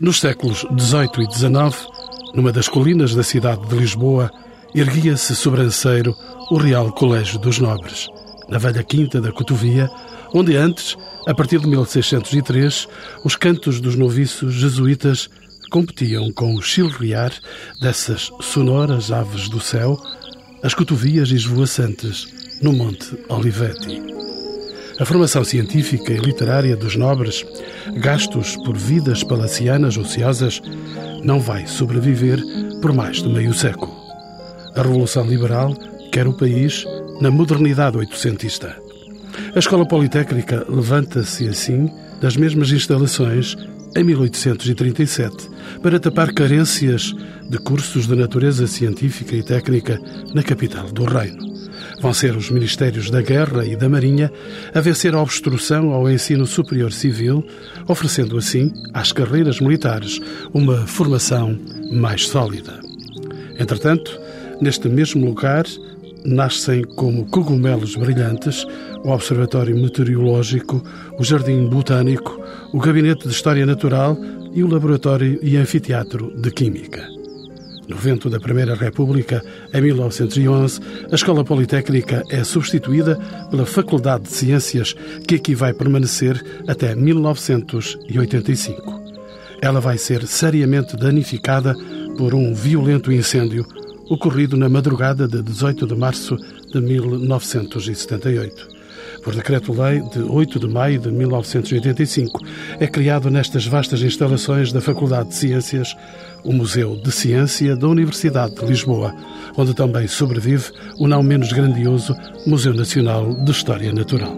[0.00, 1.86] Nos séculos XVIII e XIX,
[2.34, 4.28] numa das colinas da cidade de Lisboa,
[4.74, 6.16] erguia-se sobranceiro
[6.50, 8.08] o Real Colégio dos Nobres,
[8.48, 9.88] na velha quinta da Cotovia,
[10.34, 10.96] onde antes,
[11.28, 12.88] a partir de 1603,
[13.24, 15.30] os cantos dos noviços jesuítas
[15.72, 17.32] competiam com o chilrear
[17.80, 19.98] dessas sonoras aves do céu,
[20.62, 22.28] as cotovias esvoaçantes
[22.60, 24.02] no Monte Olivetti.
[25.00, 27.42] A formação científica e literária dos nobres,
[27.96, 30.60] gastos por vidas palacianas ociosas,
[31.24, 32.38] não vai sobreviver
[32.82, 33.96] por mais de meio século.
[34.76, 35.74] A Revolução Liberal
[36.12, 36.84] quer o país
[37.18, 38.76] na modernidade oitocentista.
[39.54, 43.56] A Escola Politécnica levanta-se assim das mesmas instalações
[43.96, 47.14] em 1837 para tapar carências
[47.48, 50.00] de cursos de natureza científica e técnica
[50.34, 51.52] na capital do Reino.
[52.00, 54.30] Vão ser os Ministérios da Guerra e da Marinha
[54.74, 57.46] a vencer a obstrução ao ensino superior civil,
[57.86, 60.20] oferecendo assim às carreiras militares
[60.52, 61.58] uma formação
[61.92, 62.80] mais sólida.
[63.58, 64.18] Entretanto,
[64.60, 65.64] neste mesmo lugar,
[66.24, 68.64] nascem como cogumelos brilhantes
[69.04, 70.82] o Observatório Meteorológico,
[71.18, 72.40] o Jardim Botânico,
[72.72, 74.16] o Gabinete de História Natural
[74.52, 77.04] e o Laboratório e Anfiteatro de Química.
[77.88, 79.42] No vento da Primeira República,
[79.74, 83.18] em 1911, a Escola Politécnica é substituída
[83.50, 84.94] pela Faculdade de Ciências,
[85.26, 89.02] que aqui vai permanecer até 1985.
[89.60, 91.76] Ela vai ser seriamente danificada
[92.16, 93.66] por um violento incêndio
[94.12, 96.36] ocorrido na madrugada de 18 de março
[96.70, 98.82] de 1978
[99.22, 102.40] por decreto-lei de 8 de maio de 1985,
[102.80, 105.96] é criado nestas vastas instalações da Faculdade de Ciências
[106.42, 109.14] o Museu de Ciência da Universidade de Lisboa,
[109.56, 112.16] onde também sobrevive o não menos grandioso
[112.46, 114.36] Museu Nacional de História Natural.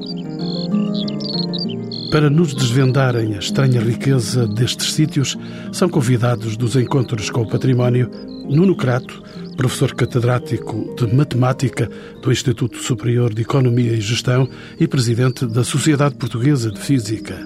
[2.10, 5.36] Para nos desvendarem a estranha riqueza destes sítios,
[5.72, 8.10] são convidados dos encontros com o património
[8.48, 9.22] Nuno Crato,
[9.56, 11.90] professor catedrático de Matemática
[12.22, 14.48] do Instituto Superior de Economia e Gestão
[14.78, 17.38] e presidente da Sociedade Portuguesa de Física.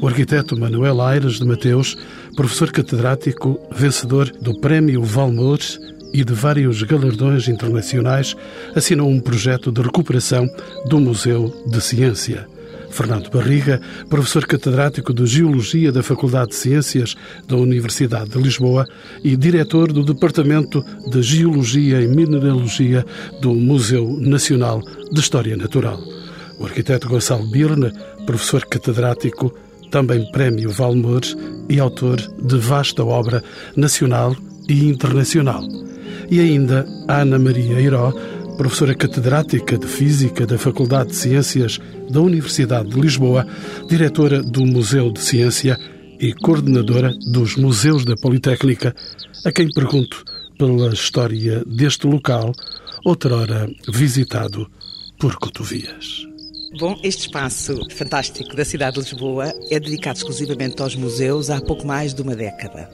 [0.00, 1.96] O arquiteto Manuel Aires de Mateus,
[2.36, 5.78] professor catedrático, vencedor do Prémio Valmores
[6.12, 8.36] e de vários galardões internacionais,
[8.74, 10.48] assinou um projeto de recuperação
[10.86, 12.46] do Museu de Ciência.
[12.92, 17.16] Fernando Barriga, professor catedrático de Geologia da Faculdade de Ciências
[17.48, 18.86] da Universidade de Lisboa
[19.24, 23.04] e diretor do Departamento de Geologia e Mineralogia
[23.40, 25.98] do Museu Nacional de História Natural.
[26.58, 27.90] O arquiteto Gonçalo Birne,
[28.26, 29.52] professor catedrático,
[29.90, 31.36] também Prémio Valmores
[31.68, 33.42] e autor de vasta obra
[33.74, 34.36] nacional
[34.68, 35.62] e internacional.
[36.30, 38.12] E ainda Ana Maria Iró,
[38.56, 41.80] professora catedrática de Física da Faculdade de Ciências
[42.10, 43.46] da Universidade de Lisboa,
[43.88, 45.78] diretora do Museu de Ciência
[46.20, 48.94] e coordenadora dos Museus da Politécnica,
[49.44, 50.24] a quem pergunto
[50.58, 52.52] pela história deste local,
[53.04, 54.70] outrora visitado
[55.18, 56.26] por cotovias.
[56.78, 61.86] Bom, este espaço fantástico da cidade de Lisboa é dedicado exclusivamente aos museus há pouco
[61.86, 62.88] mais de uma década.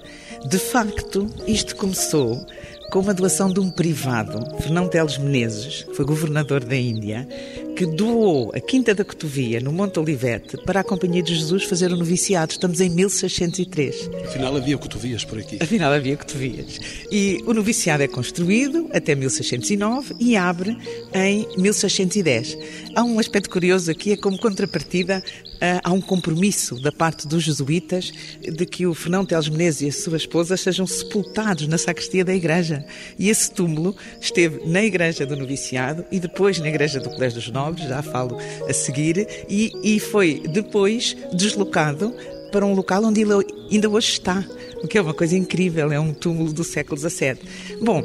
[0.49, 2.45] De facto, isto começou
[2.91, 7.29] com uma doação de um privado, Fernão Teles Menezes, que foi governador da Índia,
[7.79, 11.93] que doou a Quinta da Cotovia, no Monte Olivete, para a Companhia de Jesus fazer
[11.93, 12.51] o noviciado.
[12.51, 14.11] Estamos em 1603.
[14.25, 15.59] Afinal, havia cotovias por aqui.
[15.61, 16.81] Afinal, havia cotovias.
[17.09, 20.77] E o noviciado é construído até 1609 e abre
[21.15, 22.59] em 1610.
[22.97, 25.23] Há um aspecto curioso aqui, é como contrapartida
[25.61, 29.89] ah, há um compromisso da parte dos jesuítas de que o Fernão Teles Menezes e
[29.89, 32.85] a sua esposa sejam sepultados na sacristia da igreja.
[33.19, 37.51] E esse túmulo esteve na igreja do noviciado e depois na igreja do Colégio dos
[37.77, 42.15] Já falo a seguir, e, e foi depois deslocado
[42.51, 43.33] para um local onde ele
[43.71, 44.45] ainda hoje está,
[44.83, 47.39] o que é uma coisa incrível, é um túmulo do século XVII.
[47.83, 48.03] Bom,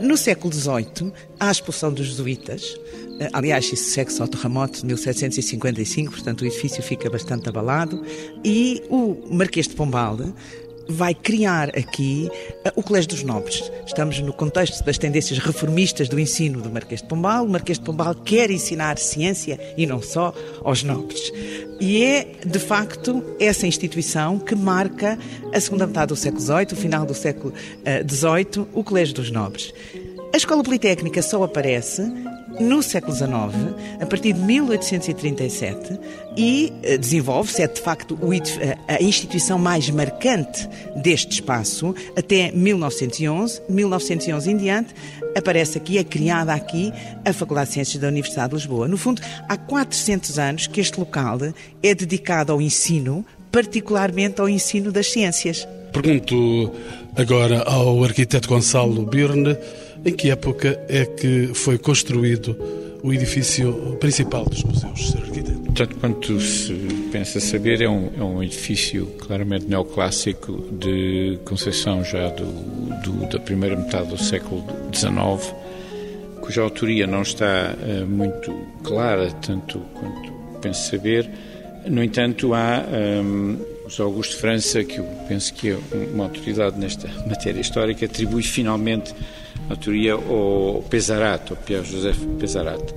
[0.00, 2.78] no século XVIII, há a expulsão dos jesuítas,
[3.20, 8.02] eh, aliás, isso segue-se ao terremoto de 1755, portanto o edifício fica bastante abalado,
[8.44, 10.18] e o Marquês de Pombal
[10.88, 12.28] vai criar aqui
[12.66, 13.70] uh, o Colégio dos Nobres.
[13.86, 17.44] Estamos no contexto das tendências reformistas do ensino do Marquês de Pombal.
[17.44, 21.32] O Marquês de Pombal quer ensinar ciência e não só aos nobres.
[21.80, 25.18] E é, de facto, essa instituição que marca
[25.52, 27.52] a segunda metade do século XVIII, o final do século
[28.08, 29.72] XVIII, uh, o Colégio dos Nobres.
[30.32, 32.02] A Escola Politécnica só aparece
[32.60, 33.30] no século XIX,
[34.00, 35.98] a partir de 1837,
[36.36, 38.18] e eh, desenvolve-se, é de facto
[38.88, 43.62] a instituição mais marcante deste espaço, até 1911.
[43.68, 44.94] 1911 em diante,
[45.36, 46.92] aparece aqui, é criada aqui
[47.24, 48.88] a Faculdade de Ciências da Universidade de Lisboa.
[48.88, 51.38] No fundo, há 400 anos que este local
[51.82, 55.66] é dedicado ao ensino, particularmente ao ensino das ciências.
[55.92, 56.72] Pergunto
[57.16, 59.56] agora ao arquiteto Gonçalo Birne
[60.04, 62.56] em que época é que foi construído
[63.02, 65.22] o edifício principal dos museus, Sr.
[65.22, 65.72] Arquiteto?
[65.74, 66.72] Tanto quanto se
[67.10, 72.44] pensa saber, é um, é um edifício claramente neoclássico de concepção já do,
[73.02, 75.54] do, da primeira metade do século XIX,
[76.40, 81.28] cuja autoria não está uh, muito clara, tanto quanto penso saber.
[81.86, 82.84] No entanto, há
[83.22, 85.78] um, José Augusto França, que eu penso que é
[86.12, 89.14] uma autoridade nesta matéria histórica, atribui finalmente
[89.68, 92.94] ao Pesarat, ao Pierre Joseph Pesarat.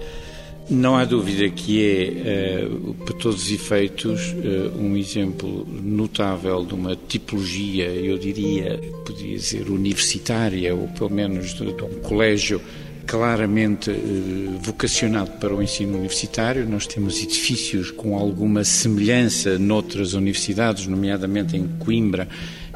[0.70, 2.68] Não há dúvida que é, eh,
[3.06, 9.70] para todos os efeitos, eh, um exemplo notável de uma tipologia, eu diria, poderia dizer
[9.70, 12.62] universitária, ou pelo menos de, de um colégio
[13.06, 13.96] claramente eh,
[14.62, 16.68] vocacionado para o ensino universitário.
[16.70, 22.28] Nós temos edifícios com alguma semelhança noutras universidades, nomeadamente em Coimbra,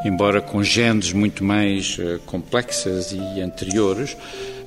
[0.05, 4.15] embora com géneros muito mais uh, complexas e anteriores,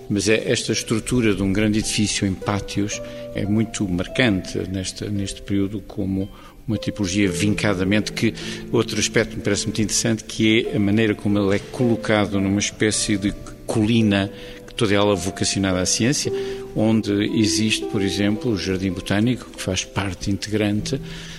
[0.09, 3.01] mas é esta estrutura de um grande edifício em pátios
[3.35, 6.29] é muito marcante neste, neste período como
[6.67, 8.35] uma tipologia vincadamente que
[8.73, 12.61] outro aspecto me parece muito interessante que é a maneira como ele é colocado numa
[12.61, 13.33] espécie de
[13.67, 14.31] colina
[14.77, 16.33] toda ela vocacionada à ciência
[16.75, 21.34] onde existe por exemplo o jardim botânico que faz parte integrante eh,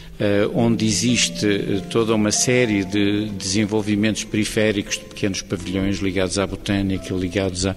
[0.54, 7.14] onde existe eh, toda uma série de desenvolvimentos periféricos de pequenos pavilhões ligados à botânica,
[7.14, 7.76] ligados à,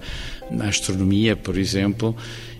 [0.59, 2.15] à astronomia, por exemplo,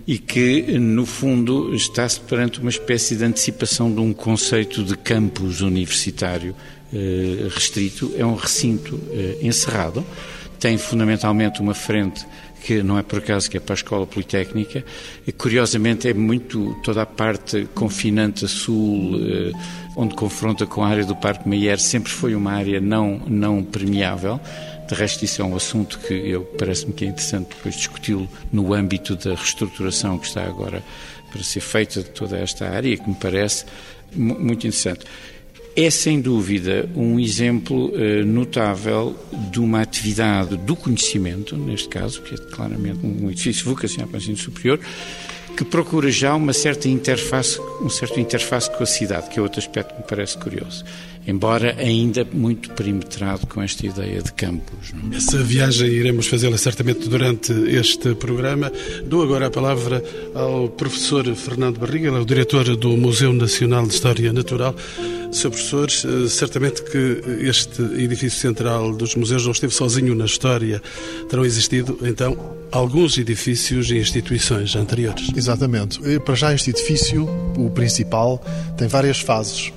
[0.05, 5.61] e que, no fundo, está-se perante uma espécie de antecipação de um conceito de campus
[5.61, 6.53] universitário
[6.93, 8.11] eh, restrito.
[8.17, 8.99] É um recinto
[9.41, 10.05] encerrado,
[10.59, 12.25] tem fundamentalmente uma frente
[12.65, 14.83] que não é por acaso que é para a Escola Politécnica,
[15.25, 19.51] e curiosamente é muito toda a parte confinante a sul, eh,
[19.95, 24.39] onde confronta com a área do Parque Meyer, sempre foi uma área não, não permeável.
[24.87, 28.73] De resto, isso é um assunto que eu parece-me que é interessante depois discuti-lo no
[28.73, 30.83] âmbito da reestruturação que está agora
[31.31, 33.65] para ser feita de toda esta área, que me parece
[34.15, 35.05] muito interessante
[35.75, 39.15] é sem dúvida um exemplo uh, notável
[39.51, 44.21] de uma atividade do conhecimento, neste caso, que é claramente um edifício vocacionado para o
[44.21, 44.79] ensino superior,
[45.59, 49.59] que procura já uma certa interface, um certo interface com a cidade, que é outro
[49.59, 50.85] aspecto que me parece curioso
[51.27, 54.91] embora ainda muito perimetrado com esta ideia de campos.
[54.93, 55.13] Não?
[55.13, 55.17] É?
[55.17, 58.71] Essa viagem iremos fazê-la certamente durante este programa.
[59.05, 60.03] Dou agora a palavra
[60.33, 64.75] ao professor Fernando Barriga, ele é o diretor do Museu Nacional de História Natural.
[65.31, 65.49] Sr.
[65.51, 70.81] Professor, eh, certamente que este edifício central dos museus não esteve sozinho na história.
[71.29, 72.35] Terão existido, então,
[72.71, 75.29] alguns edifícios e instituições anteriores.
[75.35, 75.48] Exatamente.
[76.25, 78.43] Para já, este edifício, o principal,
[78.77, 79.71] tem várias fases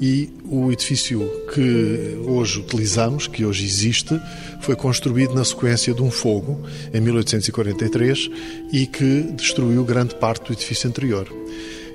[0.00, 1.20] e o edifício
[1.54, 4.18] que hoje utilizamos, que hoje existe,
[4.62, 6.62] foi construído na sequência de um fogo
[6.92, 8.30] em 1843
[8.72, 11.28] e que destruiu grande parte do edifício anterior.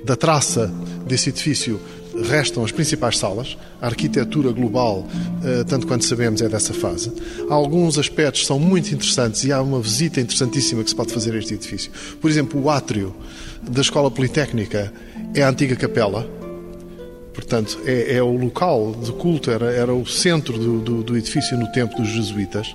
[0.04, 0.72] Da traça
[1.04, 1.80] desse edifício
[2.24, 5.06] restam as principais salas, a arquitetura global,
[5.44, 7.12] eh, tanto quanto sabemos, é dessa fase.
[7.48, 11.38] Alguns aspectos são muito interessantes e há uma visita interessantíssima que se pode fazer a
[11.38, 11.90] este edifício.
[12.20, 13.14] Por exemplo, o átrio
[13.62, 14.92] da Escola Politécnica
[15.34, 16.28] é a antiga capela,
[17.36, 21.54] Portanto, é, é, o local de culto, era, era o centro do, do, do, edifício
[21.58, 22.74] no tempo dos jesuítas.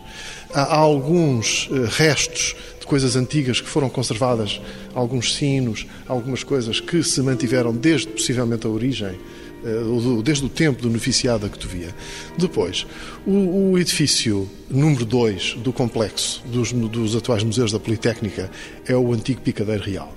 [0.53, 4.61] Há, alguns uh, restos de coisas antigas que foram conservadas,
[4.93, 9.17] alguns sinos, algumas coisas que se mantiveram desde possivelmente a origem,
[9.63, 11.95] uh, desde o tempo do noviciado da Cotovia.
[12.37, 12.85] Depois,
[13.25, 18.51] o, o edifício número 2 do complexo dos, dos atuais museus da Politécnica
[18.85, 20.13] é o antigo Picadeiro Real.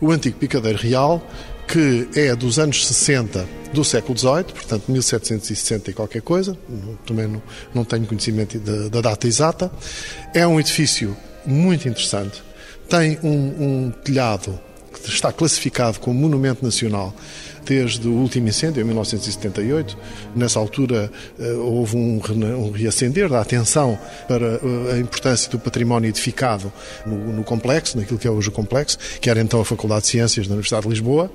[0.00, 1.22] O antigo Picadeiro Real
[1.70, 6.58] que é dos anos 60 do século XVIII, portanto 1760 e qualquer coisa,
[7.06, 9.70] também não, não tenho conhecimento da, da, data exata.
[10.34, 12.42] É um edifício muito interessante,
[12.88, 14.58] tem um, um telhado
[14.92, 17.14] que está classificado como Monumento Nacional
[17.64, 19.96] desde o último incêndio, em 1978.
[20.34, 26.72] Nessa altura eh, houve um, reacender da atenção para eh, a importância do património edificado
[27.06, 30.08] no, no, complexo, naquilo que é hoje o complexo, que era então a Faculdade de
[30.08, 31.30] Ciências da Universidade de Lisboa,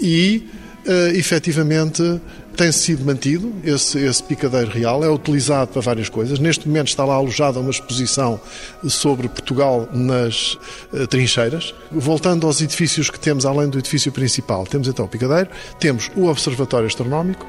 [0.00, 0.46] e
[0.86, 2.20] uh, efetivamente
[2.56, 6.38] tem sido mantido esse, esse picadeiro real, é utilizado para várias coisas.
[6.38, 8.40] Neste momento está lá alojada uma exposição
[8.88, 10.54] sobre Portugal nas
[10.92, 11.74] uh, trincheiras.
[11.92, 16.26] Voltando aos edifícios que temos, além do edifício principal, temos então o picadeiro, temos o
[16.26, 17.46] Observatório Astronómico,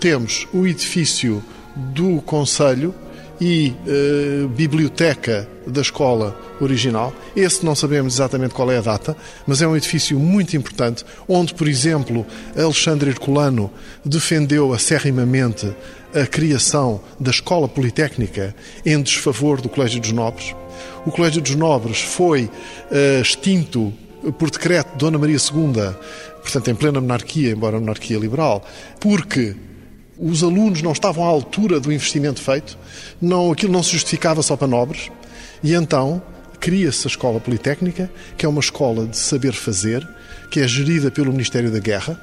[0.00, 1.44] temos o edifício
[1.76, 2.94] do Conselho,
[3.40, 7.12] e uh, biblioteca da escola original.
[7.36, 9.16] Esse não sabemos exatamente qual é a data,
[9.46, 12.26] mas é um edifício muito importante, onde, por exemplo,
[12.56, 13.70] Alexandre Herculano
[14.04, 15.72] defendeu acerrimamente
[16.14, 18.54] a criação da escola politécnica
[18.84, 20.54] em desfavor do Colégio dos Nobres.
[21.04, 23.92] O Colégio dos Nobres foi uh, extinto
[24.38, 25.94] por decreto de Dona Maria II,
[26.42, 28.64] portanto em plena monarquia, embora monarquia liberal,
[28.98, 29.54] porque
[30.18, 32.76] os alunos não estavam à altura do investimento feito,
[33.20, 35.10] não, aquilo não se justificava só para nobres,
[35.62, 36.20] e então
[36.60, 40.06] cria-se a Escola Politécnica, que é uma escola de saber fazer,
[40.50, 42.20] que é gerida pelo Ministério da Guerra.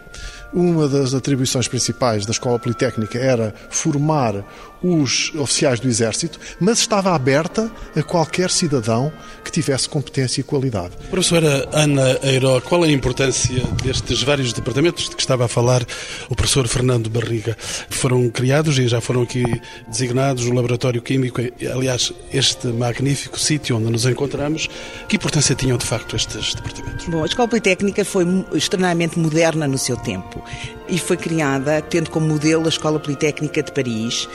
[0.54, 4.44] Uma das atribuições principais da Escola Politécnica era formar
[4.86, 9.12] os oficiais do Exército, mas estava aberta a qualquer cidadão
[9.44, 10.96] que tivesse competência e qualidade.
[11.10, 15.84] Professora Ana Eiro, qual é a importância destes vários departamentos de que estava a falar
[16.30, 17.58] o professor Fernando Barriga?
[17.90, 19.44] Foram criados e já foram aqui
[19.88, 21.42] designados o Laboratório Químico,
[21.74, 24.68] aliás, este magnífico sítio onde nos encontramos.
[25.08, 27.08] Que importância tinham de facto estes departamentos?
[27.08, 30.44] Bom, a Escola Politécnica foi extremamente moderna no seu tempo
[30.88, 34.28] e foi criada tendo como modelo a Escola Politécnica de Paris,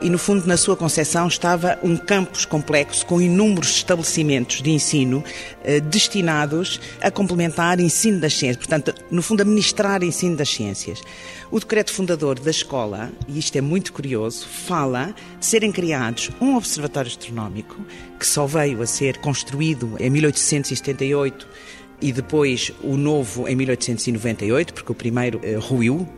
[0.00, 5.24] e, no fundo, na sua concepção estava um campus complexo com inúmeros estabelecimentos de ensino
[5.64, 11.02] eh, destinados a complementar ensino das ciências, portanto, no fundo, a ministrar ensino das ciências.
[11.50, 16.56] O decreto fundador da escola, e isto é muito curioso, fala de serem criados um
[16.56, 17.76] observatório astronómico,
[18.20, 21.48] que só veio a ser construído em 1878
[22.00, 26.08] e depois o novo em 1898, porque o primeiro uh, ruiu.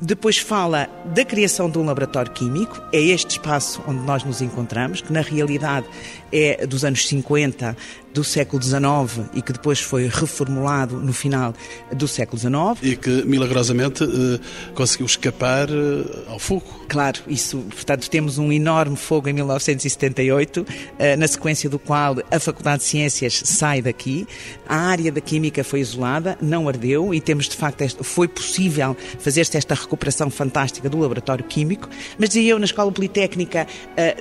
[0.00, 5.00] Depois fala da criação de um laboratório químico, é este espaço onde nós nos encontramos,
[5.00, 5.86] que na realidade
[6.32, 7.76] é dos anos 50
[8.16, 11.52] do século XIX e que depois foi reformulado no final
[11.92, 12.82] do século XIX.
[12.82, 14.40] E que milagrosamente eh,
[14.74, 16.64] conseguiu escapar eh, ao fogo.
[16.88, 20.66] Claro, isso, portanto, temos um enorme fogo em 1978,
[20.98, 24.26] eh, na sequência do qual a Faculdade de Ciências sai daqui,
[24.66, 29.58] a área da Química foi isolada, não ardeu e temos, de facto, foi possível fazer-se
[29.58, 33.66] esta recuperação fantástica do laboratório químico, mas dizia eu, na Escola Politécnica,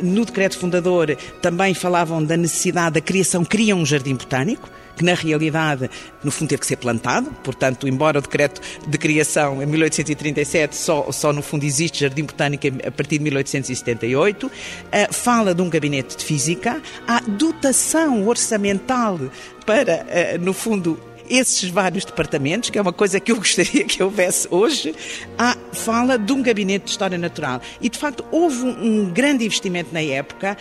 [0.01, 5.13] no decreto fundador, também falavam da necessidade da criação, criam um jardim botânico, que na
[5.13, 5.89] realidade,
[6.23, 7.29] no fundo, teve que ser plantado.
[7.43, 12.65] Portanto, embora o decreto de criação em 1837 só, só no fundo existe jardim botânico
[12.67, 14.51] a partir de 1878,
[14.91, 19.19] eh, fala de um gabinete de física, há dotação orçamental
[19.65, 24.01] para, eh, no fundo, esses vários departamentos, que é uma coisa que eu gostaria que
[24.01, 24.95] houvesse hoje,
[25.37, 27.61] há, fala de um gabinete de História Natural.
[27.81, 30.57] E, de facto, houve um, grande investimento na época.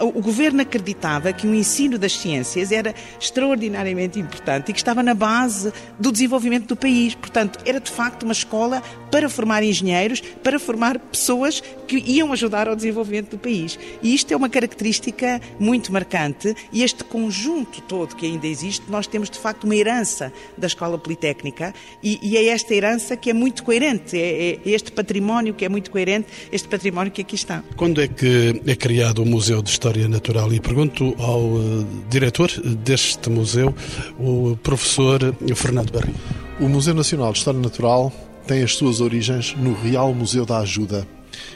[0.00, 5.02] Uh, o governo acreditava que o ensino das ciências era extraordinariamente importante e que estava
[5.02, 7.14] na base do desenvolvimento do país.
[7.14, 8.82] Portanto, era de facto uma escola
[9.14, 13.78] para formar engenheiros, para formar pessoas que iam ajudar ao desenvolvimento do país.
[14.02, 19.06] E isto é uma característica muito marcante e este conjunto todo que ainda existe, nós
[19.06, 23.32] temos de facto uma herança da Escola Politécnica e, e é esta herança que é
[23.32, 27.62] muito coerente, é, é, este património que é muito coerente, este património que aqui está.
[27.76, 30.52] Quando é que é criado o Museu de História Natural?
[30.52, 33.72] E pergunto ao uh, diretor deste museu,
[34.18, 35.20] o professor
[35.54, 36.18] Fernando Barrinho.
[36.58, 38.12] O Museu Nacional de História Natural
[38.46, 41.06] tem as suas origens no Real Museu da Ajuda,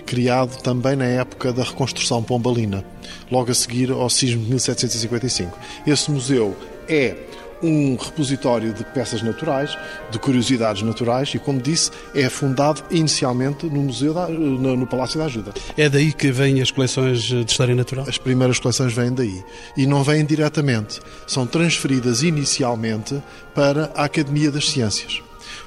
[0.06, 2.84] criado também na época da reconstrução pombalina,
[3.30, 5.58] logo a seguir ao sismo de 1755.
[5.86, 6.56] Esse museu
[6.88, 7.16] é
[7.62, 9.76] um repositório de peças naturais,
[10.10, 15.18] de curiosidades naturais e, como disse, é fundado inicialmente no Museu da, no, no, Palácio
[15.18, 15.52] da Ajuda.
[15.76, 18.04] É daí que vêm as coleções de História Natural?
[18.08, 19.42] As primeiras coleções vêm daí.
[19.76, 21.00] E não vêm diretamente.
[21.26, 23.20] São transferidas inicialmente
[23.54, 25.20] para a Academia das Ciências.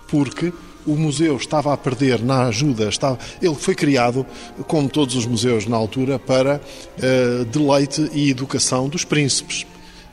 [0.08, 0.54] Porque
[0.86, 4.26] o museu estava a perder na ajuda, estava, ele foi criado,
[4.68, 9.66] como todos os museus na altura, para uh, deleite e educação dos príncipes.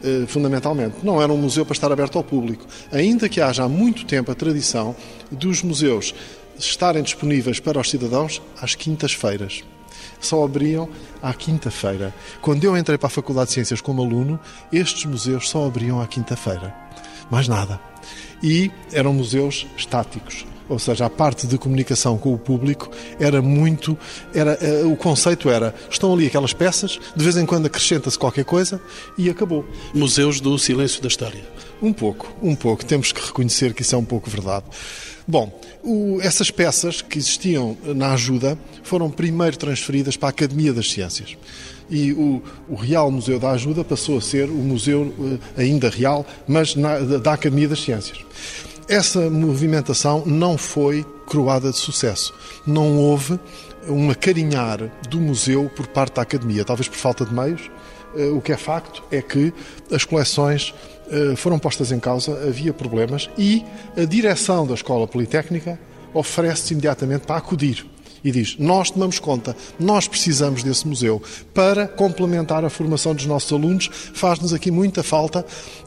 [0.03, 0.99] Eh, fundamentalmente.
[1.03, 2.65] Não era um museu para estar aberto ao público.
[2.93, 4.95] Ainda que haja há muito tempo a tradição
[5.31, 6.15] dos museus
[6.57, 9.65] estarem disponíveis para os cidadãos às quintas-feiras.
[10.21, 10.89] Só abriam
[11.21, 12.15] à quinta-feira.
[12.41, 14.39] Quando eu entrei para a Faculdade de Ciências como aluno,
[14.73, 16.75] estes museus só abriam à quinta-feira.
[17.29, 17.81] Mais nada.
[18.41, 23.97] E eram museus estáticos ou seja, a parte de comunicação com o público era muito,
[24.35, 28.81] era o conceito era, estão ali aquelas peças, de vez em quando acrescenta-se qualquer coisa
[29.17, 29.65] e acabou.
[29.95, 31.43] Museus do silêncio da história.
[31.81, 32.85] Um pouco, um pouco.
[32.85, 34.65] Temos que reconhecer que isso é um pouco verdade.
[35.27, 40.91] Bom, o, essas peças que existiam na ajuda foram primeiro transferidas para a Academia das
[40.91, 41.37] Ciências.
[41.91, 46.27] E o, o Real Museu da Ajuda passou a ser o museu eh, ainda real,
[46.47, 48.19] mas na, da Academia das Ciências.
[48.88, 52.33] Essa movimentação não foi coroada de sucesso.
[52.66, 53.38] Não houve
[53.87, 57.71] um acarinhar do museu por parte da Academia, talvez por falta de meios.
[58.16, 59.52] Eh, o que é facto é que
[59.92, 60.75] as coleções
[61.11, 63.62] eh, foram postas em causa, havia problemas e
[63.95, 65.78] a direção da Escola Politécnica
[66.14, 67.87] oferece-se imediatamente para acudir
[68.23, 71.23] e diz: Nós tomamos conta, nós precisamos desse museu
[71.55, 73.89] para complementar a formação dos nossos alunos.
[74.15, 75.45] Faz-nos aqui muita falta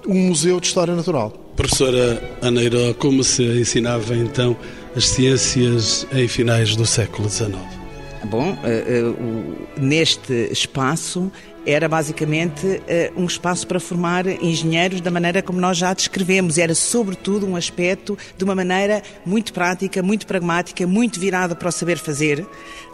[0.08, 1.32] um museu de história natural.
[1.56, 4.56] Professora Aneiro, como se ensinava então
[4.96, 7.58] as ciências em finais do século XIX?
[8.26, 11.32] Bom, uh, uh, neste espaço
[11.66, 16.58] era basicamente uh, um espaço para formar engenheiros da maneira como nós já descrevemos.
[16.58, 21.72] Era, sobretudo, um aspecto de uma maneira muito prática, muito pragmática, muito virada para o
[21.72, 22.46] saber fazer.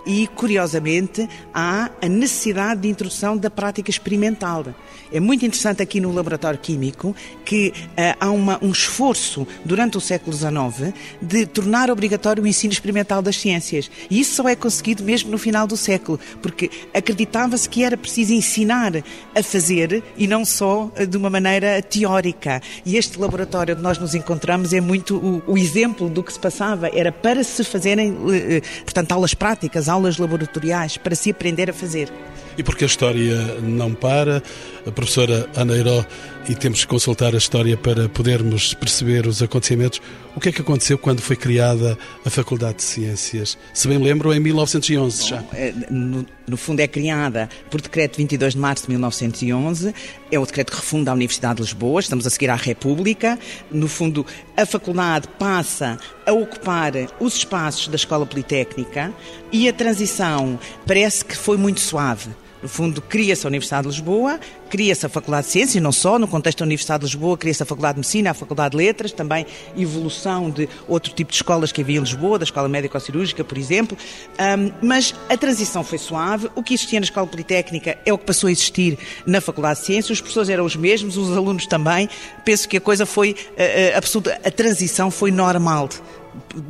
[0.08, 4.66] E, curiosamente, há a necessidade de introdução da prática experimental.
[5.12, 10.02] É muito interessante aqui no laboratório químico que uh, há uma, um esforço durante o
[10.02, 13.90] século XIX de tornar obrigatório o ensino experimental das ciências.
[14.10, 18.34] E isso só é conseguido mesmo no final do século, porque acreditava-se que era preciso
[18.34, 18.94] ensinar
[19.36, 22.62] a fazer e não só de uma maneira teórica.
[22.86, 26.40] E este laboratório onde nós nos encontramos é muito o, o exemplo do que se
[26.40, 26.90] passava.
[26.94, 31.74] Era para se fazerem, eh, eh, portanto, aulas práticas, aulas laboratoriais, para se aprender a
[31.74, 32.12] fazer.
[32.58, 34.42] E porque a história não para,
[34.86, 36.04] a professora Aneiró,
[36.48, 40.02] e temos que consultar a história para podermos perceber os acontecimentos.
[40.36, 43.58] O que é que aconteceu quando foi criada a Faculdade de Ciências?
[43.74, 45.44] Se bem lembro, em 1911 já.
[45.54, 49.94] Eh, no, no fundo é criada por decreto 22 de março de 1911,
[50.32, 53.38] é o decreto que refunda a Universidade de Lisboa, estamos a seguir à República.
[53.70, 54.26] No fundo,
[54.56, 59.14] a faculdade passa a ocupar os espaços da Escola Politécnica
[59.52, 62.30] e a transição parece que foi muito suave.
[62.62, 66.28] No fundo, cria-se a Universidade de Lisboa, cria-se a Faculdade de Ciências, não só, no
[66.28, 69.46] contexto da Universidade de Lisboa, cria-se a Faculdade de Medicina, a Faculdade de Letras, também
[69.78, 73.98] evolução de outro tipo de escolas que havia em Lisboa, da Escola Médico-Cirúrgica, por exemplo.
[74.40, 76.50] Um, mas a transição foi suave.
[76.56, 79.86] O que existia na Escola Politécnica é o que passou a existir na Faculdade de
[79.86, 80.18] Ciências.
[80.18, 82.10] Os professores eram os mesmos, os alunos também.
[82.44, 85.90] Penso que a coisa foi, uh, uh, absoluta, a transição foi normal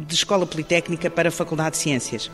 [0.07, 2.31] de Escola Politécnica para a Faculdade de Ciências.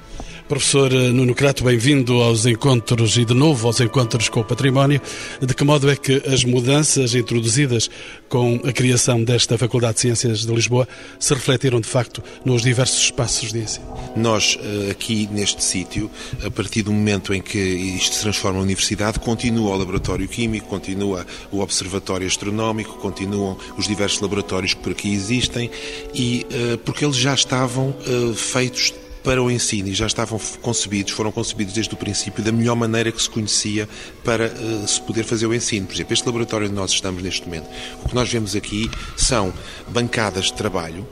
[0.48, 5.02] Professor Nuno Crato, bem-vindo aos encontros e de novo aos encontros com o património.
[5.41, 7.89] De que modo é que as mudanças introduzidas
[8.30, 10.88] com a criação desta Faculdade de Ciências de Lisboa
[11.19, 13.86] se refletiram de facto nos diversos espaços de ensino?
[14.15, 16.10] Nós, eh, aqui neste sítio,
[16.46, 20.67] a partir do momento em que isto se transforma em universidade, continua o laboratório químico,
[20.67, 25.69] continua o observatório astronómico, continuam os diversos laboratórios que por aqui existem
[26.13, 31.13] e eh, porque eles já estavam eh, feitos para o ensino e já estavam concebidos,
[31.13, 33.88] foram concebidos desde o princípio da melhor maneira que se conhecia
[34.21, 35.88] para uh, se poder fazer o ensino.
[35.88, 37.69] Por exemplo, este laboratório onde nós estamos neste momento,
[38.03, 39.53] o que nós vemos aqui são
[39.88, 41.07] bancadas de trabalho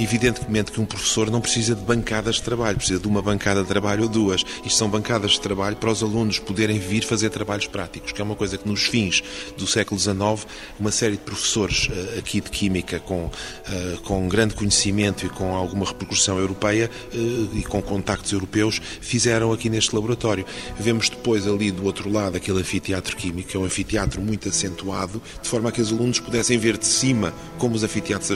[0.00, 3.68] Evidentemente que um professor não precisa de bancadas de trabalho, precisa de uma bancada de
[3.68, 4.42] trabalho ou duas.
[4.64, 8.24] Isto são bancadas de trabalho para os alunos poderem vir fazer trabalhos práticos, que é
[8.24, 9.22] uma coisa que nos fins
[9.58, 10.46] do século XIX,
[10.78, 13.30] uma série de professores eh, aqui de Química com,
[13.68, 19.52] eh, com grande conhecimento e com alguma repercussão europeia eh, e com contactos europeus fizeram
[19.52, 20.46] aqui neste laboratório.
[20.78, 25.48] Vemos depois ali do outro lado aquele anfiteatro químico, é um anfiteatro muito acentuado, de
[25.48, 28.30] forma a que os alunos pudessem ver de cima, como os anfiteatros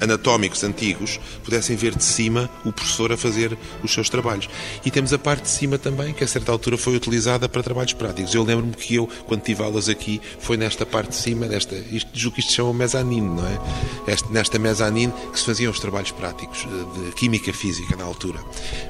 [0.00, 4.48] anatómicos antigos, amigos pudessem ver de cima o professor a fazer os seus trabalhos.
[4.84, 7.92] E temos a parte de cima também, que a certa altura foi utilizada para trabalhos
[7.92, 8.34] práticos.
[8.34, 12.10] Eu lembro-me que eu, quando tive aulas aqui, foi nesta parte de cima, nesta, isto,
[12.12, 14.12] julgo que isto se chama mezanine, não é?
[14.12, 18.40] Este, nesta mezanine que se faziam os trabalhos práticos eh, de química física na altura.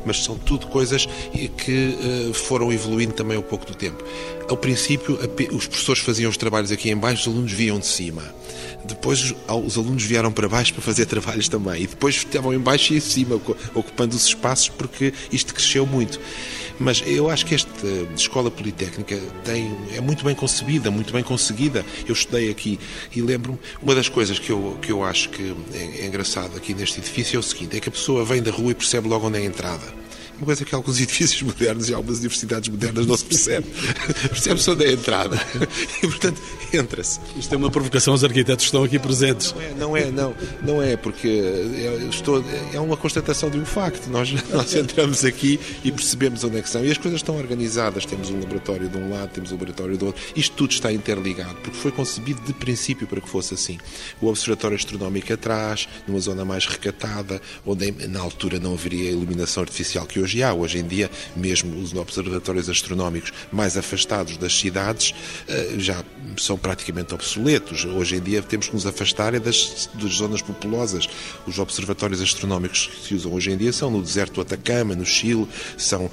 [0.05, 1.07] Mas são tudo coisas
[1.65, 4.03] que uh, foram evoluindo também ao pouco do tempo.
[4.49, 5.19] Ao princípio,
[5.53, 8.23] os professores faziam os trabalhos aqui em baixo, os alunos viam de cima.
[8.89, 11.83] Depois os alunos vieram para baixo para fazer trabalhos também.
[11.83, 13.41] E depois estavam em baixo e em cima,
[13.75, 16.19] ocupando os espaços, porque isto cresceu muito.
[16.81, 21.85] Mas eu acho que esta escola politécnica tem, é muito bem concebida, muito bem conseguida.
[22.07, 22.79] Eu estudei aqui
[23.15, 26.75] e lembro-me, uma das coisas que eu, que eu acho que é, é engraçado aqui
[26.75, 29.27] neste edifício é o seguinte: é que a pessoa vem da rua e percebe logo
[29.27, 30.08] onde é a entrada
[30.39, 33.67] Uma coisa que alguns edifícios modernos e algumas universidades modernas não se percebe.
[34.31, 35.41] Percebe-se onde é a entrada.
[36.03, 36.41] E, portanto,
[36.73, 37.21] entra-se.
[37.37, 39.53] Isto é uma provocação aos arquitetos que estão aqui presentes.
[39.53, 41.29] Não é, não é, não, não é porque
[42.11, 44.09] estou, é uma constatação de um facto.
[44.09, 46.85] Nós, nós entramos aqui e percebemos onde é que são.
[46.85, 48.07] E as coisas estão organizadas.
[48.07, 50.23] Temos um laboratório de um lado, temos um laboratório do outro.
[50.37, 53.79] Isto tudo está interligado, porque foi concebido de princípio para que fosse assim.
[54.21, 59.63] O Observatório Astronómico atrás, numa zona mais recatada, onde na altura não haveria a iluminação
[59.63, 60.53] artificial que hoje há.
[60.53, 65.15] Hoje em dia, mesmo os observatórios astronómicos mais afastados das cidades
[65.49, 66.05] eh, já
[66.45, 67.85] são praticamente obsoletos.
[67.85, 71.09] Hoje em dia temos que nos afastar é das, das zonas populosas.
[71.47, 75.05] Os observatórios astronómicos que se usam hoje em dia são no deserto do Atacama, no
[75.05, 75.47] Chile,
[75.77, 76.11] são uh,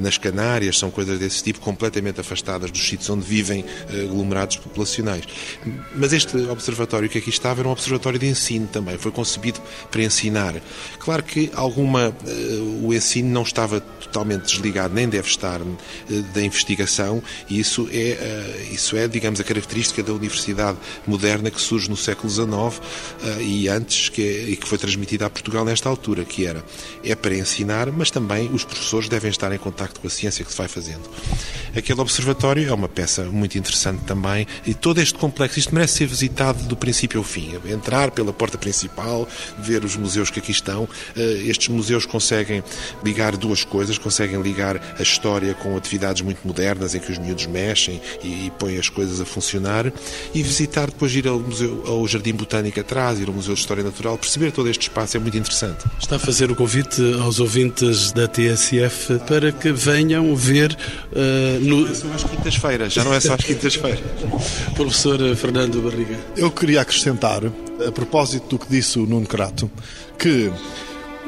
[0.00, 5.24] nas Canárias, são coisas desse tipo completamente afastadas dos sítios onde vivem uh, aglomerados populacionais.
[5.94, 10.02] Mas este observatório que aqui estava era um observatório de ensino também, foi concebido para
[10.02, 10.54] ensinar.
[10.98, 15.60] Claro que alguma uh, o ensino não estava totalmente desligado, nem deve estar
[16.34, 21.90] da investigação, e isso é, isso é, digamos, a característica da universidade moderna que surge
[21.90, 22.80] no século XIX
[23.40, 26.64] e antes, que, e que foi transmitida a Portugal nesta altura, que era
[27.04, 30.50] é para ensinar, mas também os professores devem estar em contacto com a ciência que
[30.50, 31.02] se vai fazendo.
[31.76, 36.06] Aquele observatório é uma peça muito interessante também e todo este complexo, isto merece ser
[36.06, 37.52] visitado do princípio ao fim.
[37.66, 40.88] Entrar pela porta principal, ver os museus que aqui estão.
[41.16, 42.62] Eh, estes museus conseguem
[43.04, 47.46] ligar duas coisas, conseguem ligar a história com atividades muito modernas em que os miúdos
[47.46, 49.41] mexem e põem as coisas a funcionar
[50.34, 53.82] e visitar, depois ir ao, museu, ao Jardim Botânico atrás, ir ao Museu de História
[53.82, 55.84] Natural, perceber todo este espaço é muito interessante.
[55.98, 60.76] Está a fazer o convite aos ouvintes da TSF para que venham ver
[61.12, 61.86] uh, no...
[61.88, 64.00] Já são às quintas-feiras, já não é só às quintas-feiras.
[64.74, 66.18] Professor Fernando Barriga.
[66.36, 69.70] Eu queria acrescentar, a propósito do que disse o Nuno Crato,
[70.18, 70.50] que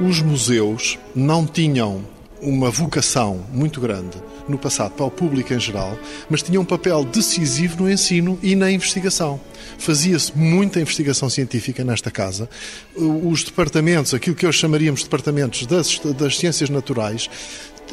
[0.00, 2.04] os museus não tinham
[2.40, 7.04] uma vocação muito grande no passado para o público em geral, mas tinham um papel
[7.04, 9.40] decisivo no ensino e na investigação.
[9.78, 12.48] Fazia-se muita investigação científica nesta casa.
[12.94, 17.28] Os departamentos, aquilo que hoje chamaríamos de departamentos das, das ciências naturais,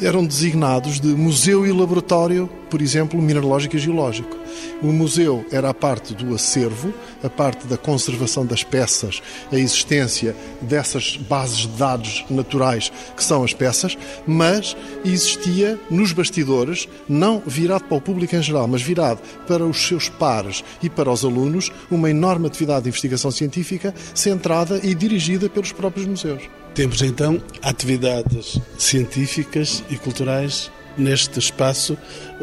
[0.00, 4.41] eram designados de museu e laboratório, por exemplo, mineralógico e geológico.
[4.82, 10.34] O museu era a parte do acervo, a parte da conservação das peças, a existência
[10.60, 17.84] dessas bases de dados naturais que são as peças, mas existia nos bastidores, não virado
[17.84, 21.70] para o público em geral, mas virado para os seus pares e para os alunos,
[21.90, 26.42] uma enorme atividade de investigação científica centrada e dirigida pelos próprios museus.
[26.74, 31.96] Temos então atividades científicas e culturais neste espaço,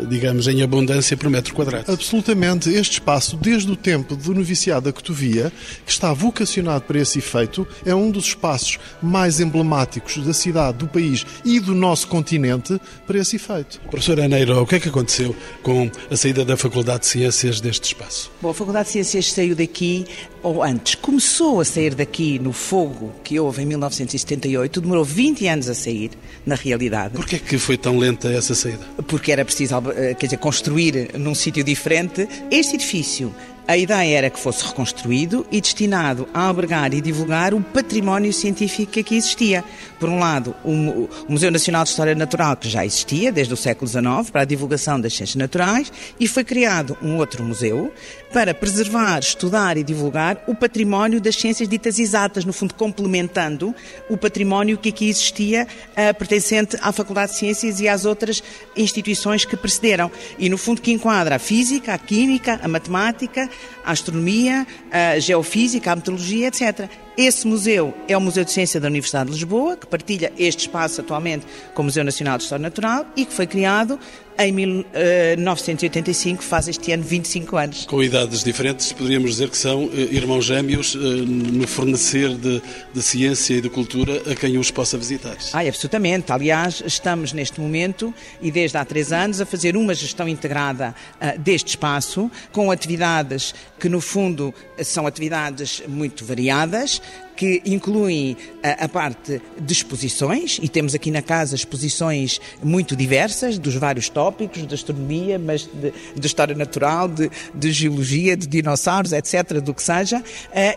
[0.07, 1.91] digamos, em abundância por metro quadrado.
[1.91, 2.69] Absolutamente.
[2.69, 5.51] Este espaço, desde o tempo do noviciado da Cotovia,
[5.85, 10.87] que está vocacionado para esse efeito, é um dos espaços mais emblemáticos da cidade, do
[10.87, 13.79] país e do nosso continente para esse efeito.
[13.89, 17.85] Professor Aneiro, o que é que aconteceu com a saída da Faculdade de Ciências deste
[17.85, 18.31] espaço?
[18.41, 20.05] Bom, a Faculdade de Ciências saiu daqui,
[20.41, 25.69] ou antes, começou a sair daqui no fogo que houve em 1978, demorou 20 anos
[25.69, 26.11] a sair,
[26.45, 27.13] na realidade.
[27.15, 28.79] Porquê é que foi tão lenta essa saída?
[29.07, 32.27] Porque era preciso quer dizer, construir num sítio diferente.
[32.51, 33.33] Este edifício
[33.69, 38.93] a ideia era que fosse reconstruído e destinado a albergar e divulgar o património científico
[38.93, 39.63] que aqui existia.
[39.99, 43.87] Por um lado, o Museu Nacional de História Natural, que já existia desde o século
[43.87, 47.93] XIX, para a divulgação das ciências naturais, e foi criado um outro museu
[48.33, 53.75] para preservar, estudar e divulgar o património das ciências ditas exatas, no fundo complementando
[54.09, 58.41] o património que aqui existia, uh, pertencente à Faculdade de Ciências e às outras
[58.75, 60.11] instituições que precederam.
[60.37, 63.49] E, no fundo, que enquadra a física, a química, a matemática,
[63.83, 66.89] a astronomia, a geofísica, a meteorologia, etc.
[67.17, 71.01] Esse museu é o Museu de Ciência da Universidade de Lisboa, que partilha este espaço
[71.01, 73.99] atualmente com o Museu Nacional de História Natural e que foi criado
[74.39, 77.85] em 1985, faz este ano 25 anos.
[77.85, 82.61] Com idades diferentes, poderíamos dizer que são eh, irmãos gêmeos eh, no fornecer de,
[82.93, 85.35] de, ciência e de cultura a quem os possa visitar.
[85.51, 86.31] Ah, absolutamente.
[86.31, 90.95] Aliás, estamos neste momento e desde há três anos a fazer uma gestão integrada
[91.39, 97.01] deste espaço, com atividades que, no fundo, são atividades muito variadas,
[97.39, 103.57] que incluem a, a, parte de exposições, e temos aqui na casa exposições muito diversas,
[103.57, 109.13] dos vários tópicos, de astronomia, mas de, de história natural, de, de, geologia, de dinossauros,
[109.13, 110.23] etc., do que seja, uh,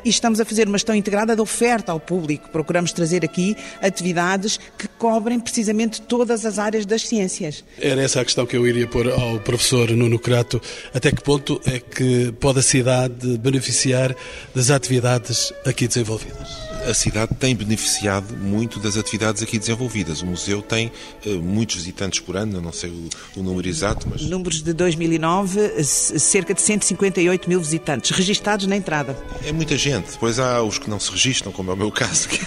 [0.05, 2.49] e estamos a fazer uma gestão integrada da oferta ao público.
[2.51, 7.65] Procuramos trazer aqui atividades que cobrem precisamente todas as áreas das ciências.
[7.77, 10.63] Era essa a questão que eu iria pôr ao professor Nuno Crato.
[10.95, 14.15] Até que ponto é que pode a cidade beneficiar
[14.55, 16.52] das atividades aqui desenvolvidas?
[16.89, 20.23] A cidade tem beneficiado muito das atividades aqui desenvolvidas.
[20.23, 20.91] O museu tem
[21.27, 23.09] uh, muitos visitantes por ano, não sei o,
[23.41, 24.23] o, número exato, mas...
[24.23, 29.17] Números de 2009, cerca de 158 mil visitantes registados na entrada.
[29.45, 30.13] É muita gente.
[30.13, 32.29] Depois há os que não se registram, como é o meu caso.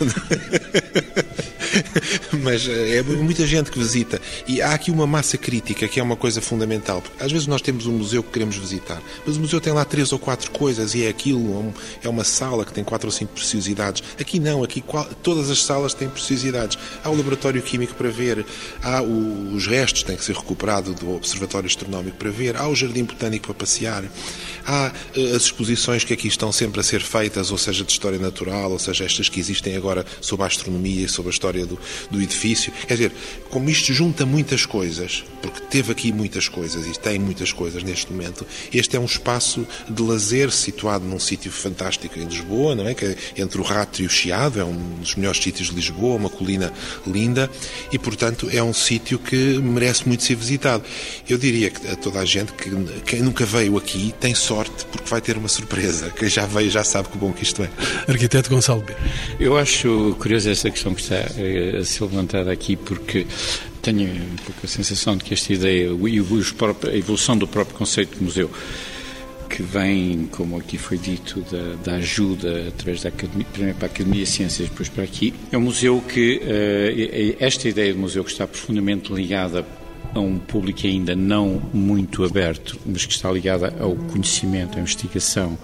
[2.42, 4.22] mas eh, é muita gente que visita.
[4.48, 7.02] E há aqui uma massa crítica que é uma coisa fundamental.
[7.02, 9.86] Porque às vezes nós temos um museu que queremos visitar, mas o museu tem lá
[9.86, 13.34] três ou quatro coisas e é aquilo, é uma sala que tem quatro ou cinco
[13.34, 14.04] preciosidades.
[14.26, 14.84] Aqui não, aqui
[15.22, 16.80] todas as salas têm preciosidades.
[17.04, 18.44] Há o laboratório químico para ver,
[18.82, 23.04] há os restos têm que ser recuperado do observatório astronómico para ver, há o jardim
[23.04, 24.04] botânico para passear,
[24.66, 28.18] há eh, as exposições que aqui estão sempre a ser feitas, ou seja, de história
[28.18, 31.78] natural, ou seja, estas que existem agora sobre a astronomia e sobre a história do,
[32.10, 32.74] do edifício.
[32.88, 33.12] Quer dizer,
[33.52, 38.12] como isto junta muitas coisas, porque teve aqui muitas coisas e tem muitas coisas neste
[38.12, 42.96] momento, este é um espaço de lazer situado num sítio fantástico em Lisboa, não é?
[42.96, 46.16] Que é entre o Rato e o Chiado, é um dos melhores sítios de Lisboa,
[46.16, 46.72] uma colina
[47.06, 47.50] linda
[47.92, 50.84] e, portanto, é um sítio que merece muito ser visitado.
[51.28, 52.70] Eu diria que a toda a gente que
[53.06, 56.10] quem nunca veio aqui tem sorte porque vai ter uma surpresa.
[56.10, 57.70] Quem já veio já sabe que bom que isto é.
[58.08, 58.94] Arquiteto Gonçalo B.
[59.40, 63.28] Eu acho curiosa essa questão que está eh, a ser levantada aqui porque
[63.82, 68.18] tenho um pouco a sensação de que esta ideia e a evolução do próprio conceito
[68.18, 68.50] de museu
[69.50, 73.92] que vem, como aqui foi dito, da, da ajuda através da Academia, primeiro para a
[73.92, 75.34] Academia de Ciências, depois para aqui.
[75.52, 79.66] É um museu que, uh, esta ideia de museu que está profundamente ligada
[80.14, 85.58] a um público ainda não muito aberto, mas que está ligada ao conhecimento, à investigação,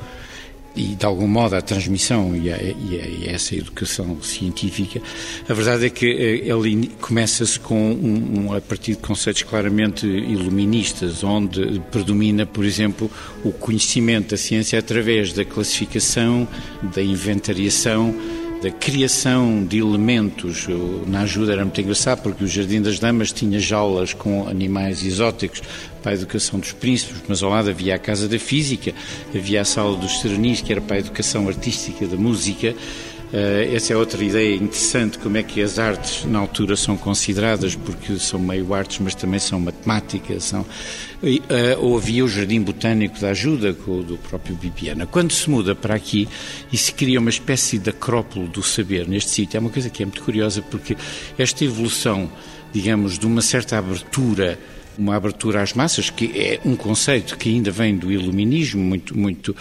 [0.76, 5.02] e de algum modo à transmissão e a, e a, essa educação científica,
[5.48, 10.06] a verdade é que eh, ele começa-se com um, um, a partir de conceitos claramente
[10.08, 13.12] iluministas, onde predomina, por exemplo,
[13.44, 16.48] o conhecimento da ciência através da classificação,
[16.94, 18.16] da inventariação,
[18.62, 20.68] da criação de elementos.
[21.08, 25.62] Na ajuda era muito engraçado porque o Jardim das Damas tinha jaulas com animais exóticos
[26.02, 28.94] para a educação dos príncipes, mas ao lado havia a Casa da Física,
[29.34, 32.76] havia a Sala dos Serenis, que era para a educação artística da música.
[33.32, 37.76] Uh, essa é outra ideia interessante, como é que as artes na altura são consideradas,
[37.76, 40.66] porque são meio artes, mas também são matemática, são...
[41.24, 45.06] Uh, ou havia o Jardim Botânico da Ajuda, do próprio Bibiana.
[45.06, 46.28] Quando se muda para aqui
[46.74, 50.04] e se cria uma espécie de acrópole do saber neste sítio, é uma coisa que
[50.04, 50.98] é muito curiosa, porque
[51.38, 52.30] esta evolução,
[52.74, 54.60] digamos, de uma certa abertura
[54.98, 59.52] uma abertura às massas, que é um conceito que ainda vem do iluminismo, muito, muito
[59.52, 59.56] uh,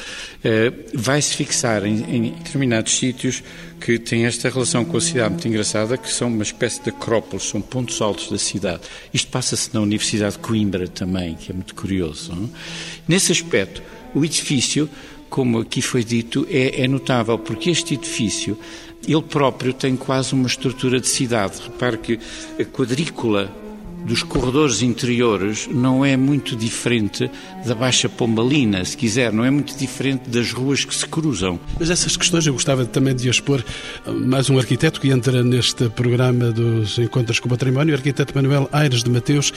[0.94, 3.42] vai-se fixar em, em, determinados sítios
[3.80, 7.44] que têm esta relação com a cidade muito engraçada, que são uma espécie de acrópolis,
[7.44, 8.82] são pontos altos da cidade.
[9.12, 12.34] Isto passa-se na Universidade de Coimbra também, que é muito curioso.
[12.34, 12.50] Não?
[13.08, 13.82] Nesse aspecto,
[14.14, 14.88] o edifício,
[15.28, 18.58] como aqui foi dito, é, é notável, porque este edifício
[19.06, 21.60] ele próprio tem quase uma estrutura de cidade.
[21.62, 22.20] Repare que
[22.58, 23.50] a quadrícula
[24.04, 27.30] dos corredores interiores não é muito diferente
[27.64, 31.58] da Baixa Pombalina, se quiser, não é muito diferente das ruas que se cruzam.
[31.78, 33.64] Mas essas questões eu gostava também de expor
[34.06, 38.68] mais um arquiteto que entra neste programa dos Encontros com o Património, o arquiteto Manuel
[38.72, 39.52] Aires de Mateus.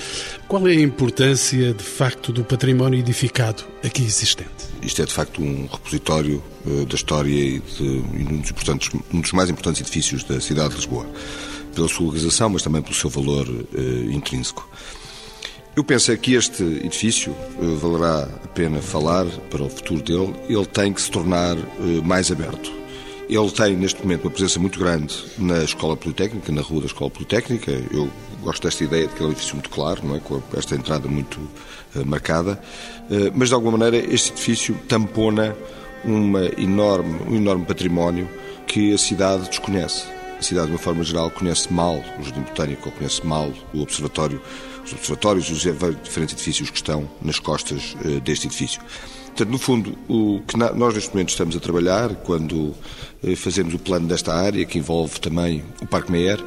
[0.48, 4.50] Qual é a importância, de facto, do património edificado aqui existente?
[4.82, 8.52] Isto é, de facto, um repositório uh, da história e de, um, dos
[9.14, 11.08] um dos mais importantes edifícios da cidade de Lisboa
[11.74, 14.68] pela sua localização, mas também pelo seu valor uh, intrínseco.
[15.76, 20.36] Eu penso que este edifício uh, valerá a pena falar para o futuro dele.
[20.48, 22.72] Ele tem que se tornar uh, mais aberto.
[23.28, 27.10] Ele tem, neste momento, uma presença muito grande na Escola Politécnica, na rua da Escola
[27.10, 27.72] Politécnica.
[27.92, 28.10] Eu
[28.42, 30.20] gosto desta ideia de que é um edifício muito claro, não é?
[30.20, 31.40] com esta entrada muito
[32.06, 32.62] marcada.
[33.34, 35.56] mas, de alguma maneira, este edifício tampona
[36.04, 38.30] uma enorme, um enorme património
[38.68, 40.04] que a cidade desconhece
[40.44, 43.82] a cidade, de uma forma geral, conhece mal o Jardim Botânico, ou conhece mal o
[43.82, 44.42] Observatório,
[44.86, 45.62] os observatórios e os
[46.04, 48.82] diferentes edifícios que estão nas costas uh, deste edifício.
[49.28, 52.76] Portanto, no fundo, o que nós neste momento estamos a trabalhar, quando
[53.24, 56.44] uh, fazemos o plano desta área, que envolve também o Parque Meyer,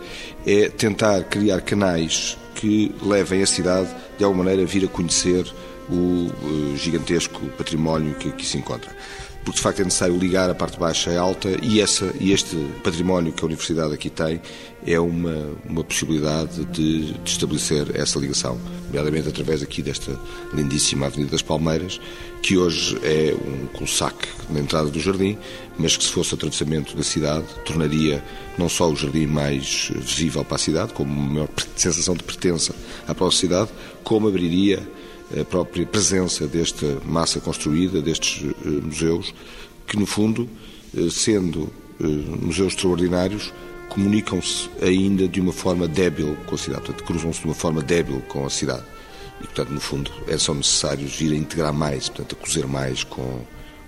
[0.47, 5.47] é tentar criar canais que levem a cidade, de alguma maneira, a vir a conhecer
[5.89, 8.95] o uh, gigantesco património que aqui se encontra
[9.47, 12.57] porque de facto é necessário ligar a parte baixa à alta e, essa, e este
[12.83, 14.43] património que a Universidade aqui tem
[14.87, 20.19] é uma, uma possibilidade de, de estabelecer essa ligação, nomeadamente através aqui desta
[20.55, 22.01] lindíssima Avenida das Palmeiras,
[22.41, 24.15] que hoje é um cul-de-sac
[24.49, 25.37] na entrada do jardim,
[25.77, 28.23] mas que se fosse atravessamento da cidade, tornaria
[28.57, 32.73] não só o jardim mais visível para a cidade, como uma maior sensação de pertença
[33.09, 33.71] à própria cidade,
[34.05, 34.81] como abriria
[35.39, 39.35] a própria presença desta massa construída, destes eh, museus,
[39.85, 40.49] que no fundo,
[40.97, 41.69] eh, sendo
[41.99, 43.53] museus extraordinários
[43.89, 48.21] comunicam-se ainda de uma forma débil com a cidade, portanto, cruzam-se de uma forma débil
[48.29, 48.85] com a cidade.
[49.41, 53.05] E, portanto, no fundo, é, são necessários vir a integrar mais, portanto, a cozer mais
[53.05, 53.41] com,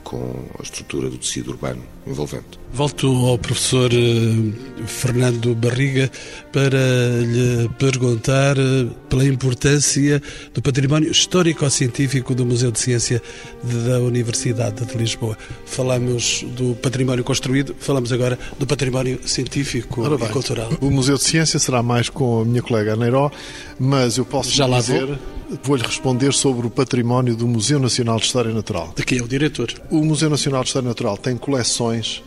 [0.08, 2.58] com a estrutura do tecido urbano envolvente.
[2.72, 6.10] Volto ao professor eh, Fernando Barriga
[6.50, 6.78] para
[7.20, 10.22] lhe perguntar eh, pela importância
[10.54, 13.22] do património histórico-científico do Museu de Ciência
[13.62, 15.36] da Universidade de Lisboa.
[15.66, 20.70] Falamos do património construído, falamos agora do património científico bem, e cultural.
[20.80, 23.30] O Museu de Ciência será mais com a minha colega Neiró,
[23.78, 25.04] mas eu posso Já lá dizer...
[25.04, 25.37] vou.
[25.62, 28.92] Vou-lhe responder sobre o património do Museu Nacional de História Natural.
[28.94, 29.72] De quem é o diretor?
[29.90, 32.22] O Museu Nacional de História Natural tem coleções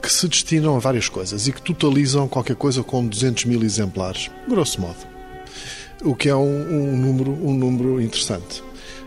[0.00, 4.30] que se destinam a várias coisas e que totalizam qualquer coisa como 200 mil exemplares,
[4.48, 4.96] grosso modo.
[6.02, 8.62] O que é um, um número, um número interessante.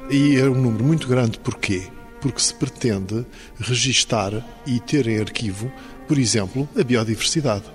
[0.07, 1.87] E é um número muito grande, porquê?
[2.21, 3.25] Porque se pretende
[3.59, 5.71] registar e ter em arquivo,
[6.07, 7.65] por exemplo, a biodiversidade.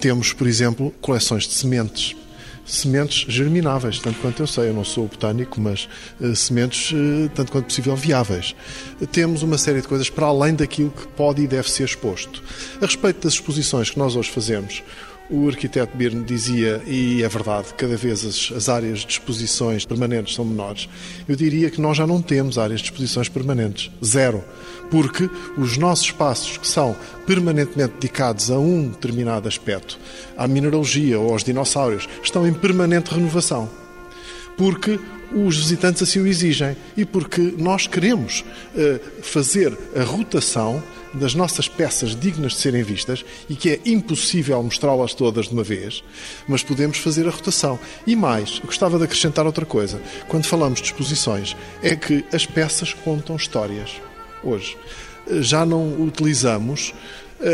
[0.00, 2.16] Temos, por exemplo, coleções de sementes
[2.70, 4.68] sementes germináveis, tanto quanto eu sei.
[4.68, 5.88] Eu não sou botânico, mas
[6.20, 8.54] uh, sementes, uh, tanto quanto possível, viáveis.
[9.12, 12.42] Temos uma série de coisas para além daquilo que pode e deve ser exposto.
[12.80, 14.82] A respeito das exposições que nós hoje fazemos,
[15.30, 20.34] o arquiteto Birne dizia, e é verdade, cada vez as, as, áreas de exposições permanentes
[20.34, 20.88] são menores.
[21.28, 23.90] Eu diria que nós já não temos áreas de exposições permanentes.
[24.04, 24.42] Zero.
[24.90, 29.98] Porque os nossos espaços, que são permanentemente dedicados a um determinado aspecto,
[30.36, 33.70] à mineralogia ou aos dinossauros, estão em permanente renovação.
[34.56, 34.98] Porque
[35.32, 40.82] os visitantes assim o exigem e porque nós queremos uh, fazer a rotação
[41.14, 45.62] das nossas peças dignas de serem vistas e que é impossível mostrá-las todas de uma
[45.62, 46.02] vez,
[46.46, 47.78] mas podemos fazer a rotação.
[48.06, 50.00] E mais, gostava de acrescentar outra coisa.
[50.28, 53.90] Quando falamos de exposições, é que as peças contam histórias.
[54.42, 54.76] Hoje,
[55.40, 56.94] já não utilizamos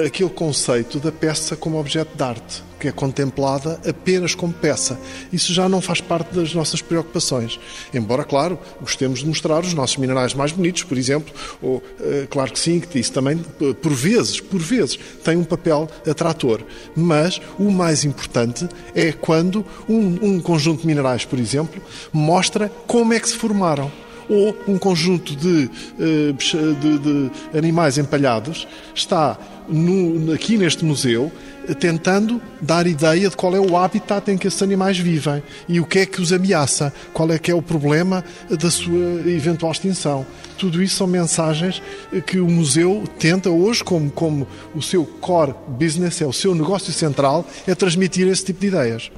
[0.04, 4.98] aquele conceito da peça como objeto de arte, que é contemplada apenas como peça.
[5.32, 7.58] Isso já não faz parte das nossas preocupações.
[7.94, 12.52] Embora, claro, gostemos de mostrar os nossos minerais mais bonitos, por exemplo, ou, eh, claro
[12.52, 13.38] que sim, que isso também,
[13.80, 16.62] por vezes, por vezes, tem um papel atrator.
[16.94, 21.80] Mas o mais importante é quando um, um conjunto de minerais, por exemplo,
[22.12, 23.90] mostra como é que se formaram
[24.28, 25.70] ou um conjunto de,
[26.00, 26.32] eh,
[26.80, 31.30] de, de animais empalhados está no, aqui neste museu
[31.74, 35.84] tentando dar ideia de qual é o habitat em que esses animais vivem e o
[35.84, 40.26] que é que os ameaça, qual é que é o problema da sua eventual extinção.
[40.56, 41.82] Tudo isso são mensagens
[42.26, 46.92] que o museu tenta hoje, como, como o seu core business, é o seu negócio
[46.92, 49.10] central, é transmitir esse tipo de ideias.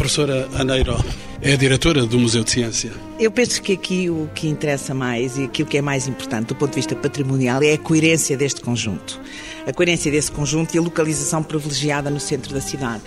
[0.00, 0.96] Professora Aneiro,
[1.42, 2.90] é a diretora do Museu de Ciência.
[3.18, 6.54] Eu penso que aqui o que interessa mais e aquilo que é mais importante do
[6.54, 9.20] ponto de vista patrimonial é a coerência deste conjunto.
[9.66, 13.02] A coerência desse conjunto e a localização privilegiada no centro da cidade.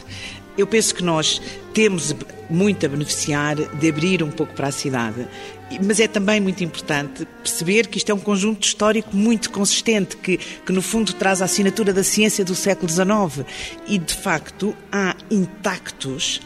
[0.55, 1.41] Eu penso que nós
[1.73, 2.15] temos
[2.47, 5.27] muito a beneficiar de abrir um pouco para a cidade,
[5.83, 10.37] mas é também muito importante perceber que isto é um conjunto histórico muito consistente, que,
[10.37, 13.47] que no fundo traz a assinatura da ciência do século XIX
[13.87, 16.39] e, de facto, há intactos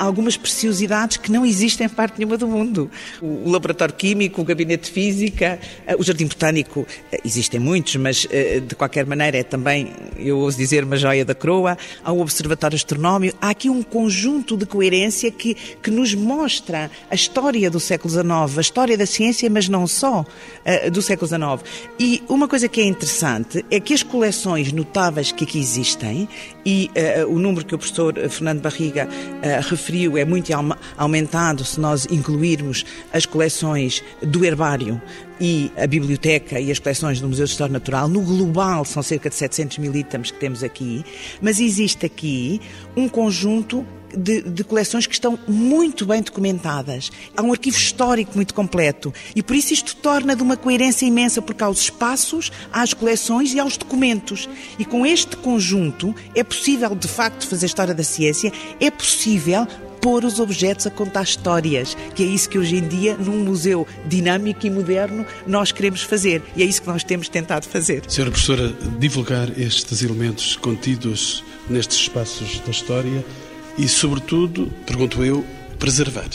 [0.00, 2.90] algumas preciosidades que não existem em parte nenhuma do mundo.
[3.20, 8.26] O laboratório químico, o gabinete de física, eh, o jardim botânico, eh, existem muitos, mas
[8.30, 11.76] eh, de qualquer maneira é também, eu ouso dizer, uma joia da coroa.
[12.02, 13.36] Há o observatório astronómico.
[13.40, 18.56] Há aqui um conjunto de coerência que, que nos mostra a história do século XIX,
[18.56, 20.24] a história da ciência, mas não só
[20.92, 21.40] do século XIX.
[21.98, 26.28] E uma coisa que é interessante é que as coleções notáveis que aqui existem,
[26.64, 26.90] e
[27.24, 30.52] uh, o número que o professor Fernando Barriga uh, referiu, referiu é muito
[30.96, 35.02] aumentado se nós incluirmos as coleções do herbário
[35.40, 38.08] e a biblioteca e as coleções do Museu de História Natural.
[38.08, 41.04] No global são cerca de 700 mil itens que temos aqui,
[41.42, 42.60] mas existe aqui
[42.96, 43.84] um conjunto
[44.16, 47.10] de, de, coleções que estão muito bem documentadas.
[47.36, 51.42] Há um arquivo histórico muito completo e por isso isto torna de uma coerência imensa,
[51.42, 54.48] porque há os espaços, as coleções e há os documentos.
[54.78, 59.66] E com este conjunto é possível, de facto, fazer história da ciência, é possível
[60.00, 63.86] pôr os objetos a contar histórias, que é isso que hoje em dia, num museu
[64.06, 66.42] dinâmico e moderno, nós queremos fazer.
[66.56, 68.02] E é isso que nós temos tentado fazer.
[68.08, 73.24] Senhora Professora, divulgar estes elementos contidos nestes espaços da história
[73.78, 75.44] e, sobretudo, pergunto eu,
[75.78, 76.28] preservar.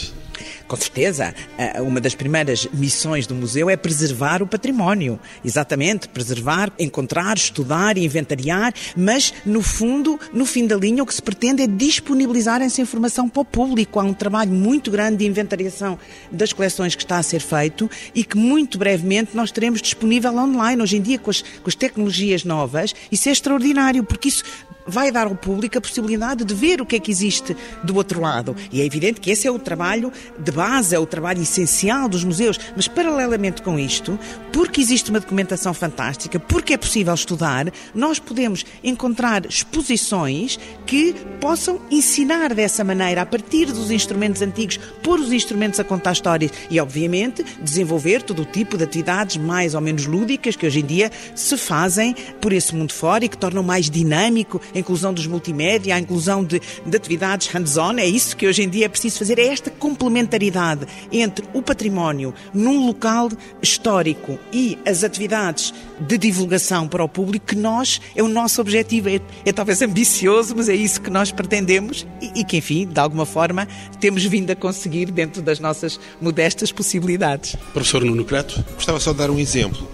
[0.66, 1.32] Com certeza,
[1.78, 5.20] uma das primeiras missões do museu é preservar o património.
[5.44, 11.14] Exatamente, preservar, encontrar, estudar e inventariar, mas, no fundo, no fim da linha, o que
[11.14, 14.00] se pretende é disponibilizar essa informação para o público.
[14.00, 15.96] Há um trabalho muito grande de inventariação
[16.32, 20.82] das coleções que está a ser feito e que muito brevemente nós teremos disponível online.
[20.82, 24.42] Hoje em dia, com as, com as tecnologias novas, isso é extraordinário, porque isso
[24.86, 28.20] vai dar ao público a possibilidade de ver o que é que existe do outro
[28.20, 28.56] lado.
[28.70, 32.24] E é evidente que esse é o trabalho de base, é o trabalho essencial dos
[32.24, 32.58] museus.
[32.74, 34.18] Mas, paralelamente com isto,
[34.52, 41.80] porque existe uma documentação fantástica, porque é possível estudar, nós podemos encontrar exposições que possam
[41.90, 46.80] ensinar dessa maneira, a partir dos instrumentos antigos, pôr os instrumentos a contar histórias e,
[46.80, 51.10] obviamente, desenvolver todo o tipo de atividades mais ou menos lúdicas que hoje em dia
[51.34, 55.94] se fazem por esse mundo fora e que tornam mais dinâmico a inclusão dos multimédia,
[55.94, 57.98] a inclusão de, de atividades hands-on.
[57.98, 62.34] É isso que hoje em dia é preciso fazer, é esta complementaridade entre o património
[62.52, 63.30] num local
[63.62, 69.08] histórico e as atividades de divulgação para o público que nós, é o nosso objetivo.
[69.08, 73.00] É, é talvez ambicioso, mas é isso que nós pretendemos e, e que, enfim, de
[73.00, 73.66] alguma forma,
[74.00, 77.56] temos vindo a conseguir dentro das nossas modestas possibilidades.
[77.72, 78.62] Professor Nuno Creto.
[78.74, 79.88] Gostava só de dar um exemplo.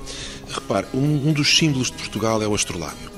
[0.48, 3.11] Repare, um, um dos símbolos de Portugal é o astrolábio.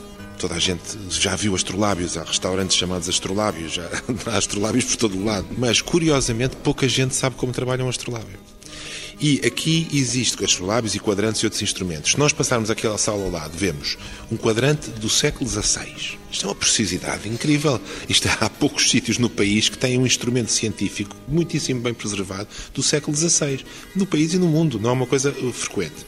[0.44, 3.88] Toda a gente já viu astrolábios, há restaurantes chamados astrolábios, já
[4.30, 5.46] há astrolábios por todo o lado.
[5.56, 8.38] Mas, curiosamente, pouca gente sabe como trabalha um astrolábio.
[9.18, 12.10] E aqui existe astrolábios e quadrantes e outros instrumentos.
[12.10, 13.96] Se nós passarmos aquela sala ao lado, vemos
[14.30, 16.18] um quadrante do século XVI.
[16.30, 17.80] Isto é uma precisidade incrível.
[18.06, 22.82] Isto há poucos sítios no país que têm um instrumento científico muitíssimo bem preservado do
[22.82, 23.64] século XVI.
[23.96, 26.04] No país e no mundo, não é uma coisa frequente.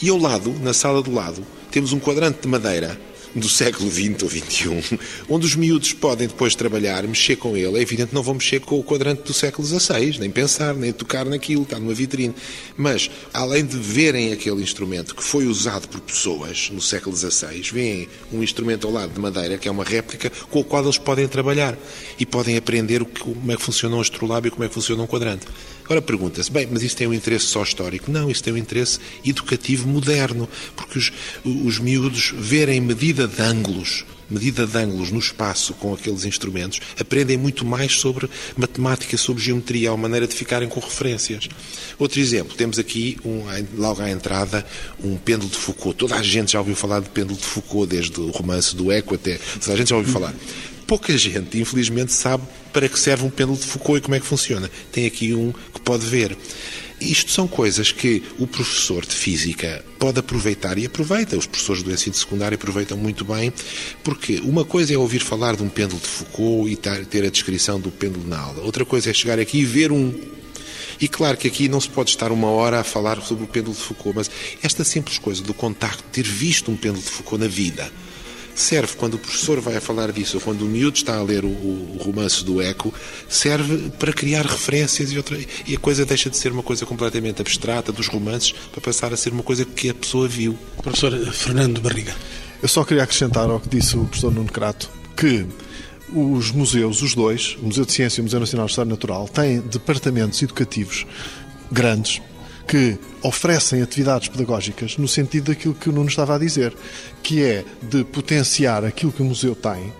[0.00, 2.98] E ao lado, na sala do lado, temos um quadrante de madeira
[3.34, 4.98] do século XX ou XXI,
[5.28, 7.78] onde os miúdos podem depois trabalhar, mexer com ele.
[7.78, 10.92] É evidente que não vão mexer com o quadrante do século XVI, nem pensar, nem
[10.92, 12.34] tocar naquilo, está numa vitrine.
[12.76, 18.08] Mas, além de verem aquele instrumento que foi usado por pessoas no século XVI, veem
[18.32, 21.28] um instrumento ao lado de madeira, que é uma réplica, com o qual eles podem
[21.28, 21.76] trabalhar
[22.18, 25.06] e podem aprender como é que funciona um astrolábio e como é que funciona um
[25.06, 25.46] quadrante.
[25.88, 28.10] Agora pergunta-se, bem, mas isso tem um interesse só histórico?
[28.10, 31.10] Não, isso tem um interesse educativo moderno, porque os,
[31.42, 37.38] os miúdos verem medida de ângulos, medida de ângulos no espaço com aqueles instrumentos, aprendem
[37.38, 41.48] muito mais sobre matemática, sobre geometria, a maneira de ficarem com referências.
[41.98, 43.44] Outro exemplo, temos aqui, um,
[43.78, 44.66] logo à entrada,
[45.02, 45.96] um pêndulo de Foucault.
[45.96, 49.14] Toda a gente já ouviu falar de pêndulo de Foucault, desde o romance do Eco
[49.14, 49.40] até.
[49.58, 50.34] Toda a gente já ouviu falar
[50.88, 54.26] pouca gente, infelizmente, sabe para que serve um pêndulo de Foucault e como é que
[54.26, 54.70] funciona.
[54.90, 56.36] Tem aqui um que pode ver.
[56.98, 61.36] Isto são coisas que o professor de física pode aproveitar e aproveita.
[61.36, 63.52] Os professores do ensino secundário aproveitam muito bem,
[64.02, 67.78] porque uma coisa é ouvir falar de um pêndulo de Foucault e ter a descrição
[67.78, 68.64] do pêndulo na aula.
[68.64, 70.12] Outra coisa é chegar aqui e ver um.
[70.98, 73.76] E claro que aqui não se pode estar uma hora a falar sobre o pêndulo
[73.76, 74.30] de Foucault, mas
[74.62, 77.92] esta simples coisa do contacto, ter visto um pêndulo de Foucault na vida,
[78.60, 81.44] serve quando o professor vai a falar disso, ou quando o miúdo está a ler
[81.44, 82.92] o, o romance do Eco,
[83.28, 87.40] serve para criar referências e, outra, e a coisa deixa de ser uma coisa completamente
[87.40, 90.58] abstrata dos romances para passar a ser uma coisa que a pessoa viu.
[90.82, 92.14] Professor Fernando Barriga.
[92.62, 95.46] Eu só queria acrescentar ao que disse o professor Nuno Crato que
[96.12, 99.28] os museus, os dois, o Museu de Ciência e o Museu Nacional de História Natural,
[99.28, 101.06] têm departamentos educativos
[101.70, 102.20] grandes
[102.68, 106.76] que oferecem atividades pedagógicas no sentido daquilo que o Nuno estava a dizer,
[107.22, 109.92] que é de potenciar aquilo que o museu tem,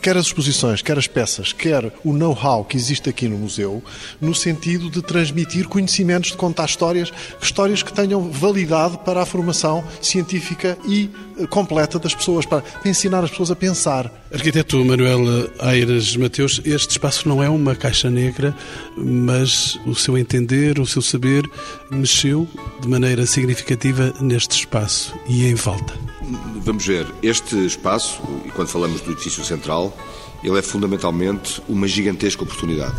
[0.00, 3.82] quer as exposições, quer as peças, quer o know-how que existe aqui no museu,
[4.20, 9.84] no sentido de transmitir conhecimentos, de contar histórias, histórias que tenham validade para a formação
[10.00, 14.10] científica e eh, completa das pessoas, para ensinar as pessoas a pensar.
[14.32, 18.54] Arquiteto Manuel Aires Mateus, este espaço não é uma caixa negra,
[18.96, 21.48] mas o seu entender, o seu saber,
[21.90, 22.48] mexeu
[22.80, 26.05] de maneira significativa neste espaço e em volta.
[26.28, 29.96] Vamos ver, este espaço, e quando falamos do edifício central,
[30.42, 32.96] ele é fundamentalmente uma gigantesca oportunidade.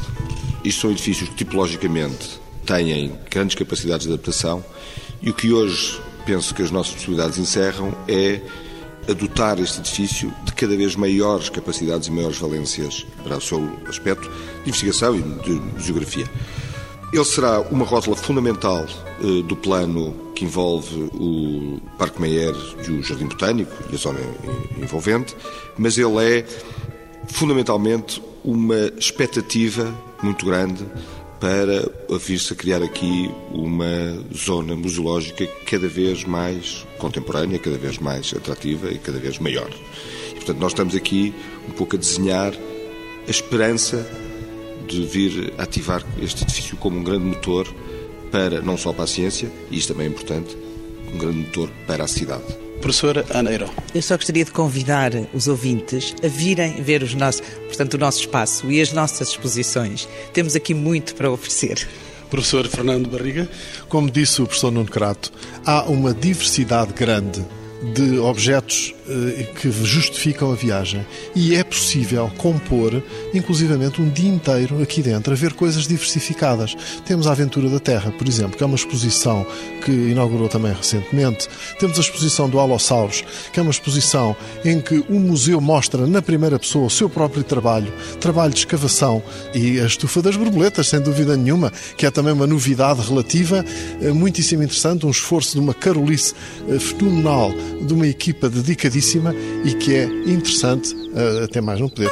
[0.64, 4.64] Isto são edifícios que tipologicamente têm grandes capacidades de adaptação
[5.22, 8.42] e o que hoje penso que as nossas possibilidades encerram é
[9.10, 14.30] adotar este edifício de cada vez maiores capacidades e maiores valências para o seu aspecto
[14.64, 16.30] de investigação e de geografia.
[17.12, 18.86] Ele será uma rótula fundamental
[19.22, 22.54] uh, do plano que envolve o Parque Meyer
[22.86, 24.20] e o Jardim Botânico e a zona
[24.78, 25.36] envolvente,
[25.78, 26.46] mas ele é
[27.28, 30.86] fundamentalmente uma expectativa muito grande
[31.40, 38.34] para vir-se a criar aqui uma zona museológica cada vez mais contemporânea, cada vez mais
[38.36, 39.70] atrativa e cada vez maior.
[40.32, 41.34] E, portanto, nós estamos aqui
[41.68, 42.54] um pouco a desenhar
[43.28, 44.06] a esperança
[44.88, 47.68] de vir ativar este edifício como um grande motor
[48.32, 50.58] para, não só para a ciência, e isto também é importante,
[51.14, 52.44] um grande motor para a cidade.
[52.82, 53.50] Professora Ana.
[53.94, 58.22] Eu só gostaria de convidar os ouvintes a virem ver os nossos, portanto, o nosso
[58.22, 60.08] espaço e as nossas exposições.
[60.32, 61.88] Temos aqui muito para oferecer.
[62.30, 63.50] Professor Fernando Barriga.
[63.88, 65.32] Como disse o professor Nuno Crato,
[65.66, 67.44] há uma diversidade grande
[67.94, 68.94] de objetos
[69.56, 71.06] que justificam a viagem.
[71.36, 73.02] E é possível compor,
[73.34, 76.76] inclusivamente, um dia inteiro aqui dentro, a ver coisas diversificadas.
[77.06, 79.46] Temos a Aventura da Terra, por exemplo, que é uma exposição
[79.84, 81.48] que inaugurou também recentemente.
[81.80, 84.36] Temos a exposição do Allossauros, que é uma exposição
[84.66, 89.24] em que o museu mostra na primeira pessoa o seu próprio trabalho, trabalho de escavação
[89.54, 93.64] e a estufa das borboletas, sem dúvida nenhuma, que é também uma novidade relativa,
[94.02, 96.34] eh, muitíssimo interessante, um esforço de uma carolice
[96.70, 97.52] eh, fenomenal
[97.82, 98.50] de uma equipa
[98.98, 99.34] dedicadíssima
[99.64, 100.96] e que é interessante,
[101.44, 102.10] até mais não poder.